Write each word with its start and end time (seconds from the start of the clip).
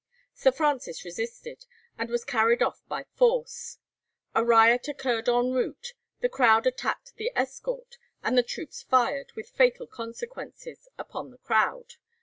Sir 0.33 0.51
Francis 0.51 1.05
resisted, 1.05 1.67
and 1.95 2.09
was 2.09 2.25
carried 2.25 2.63
off 2.63 2.81
by 2.87 3.03
force. 3.13 3.77
A 4.33 4.43
riot 4.43 4.87
occurred 4.87 5.29
en 5.29 5.51
route, 5.51 5.93
the 6.21 6.27
crowd 6.27 6.65
attacked 6.65 7.17
the 7.17 7.31
escort, 7.35 7.99
and 8.23 8.35
the 8.35 8.41
troops 8.41 8.81
fired, 8.81 9.31
with 9.35 9.51
fatal 9.51 9.85
consequences, 9.85 10.87
upon 10.97 11.29
the 11.29 11.37
crowd. 11.37 11.97